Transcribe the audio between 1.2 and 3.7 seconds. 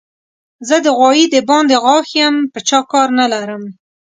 د باندې غاښ يم؛ په چا کار نه لرم.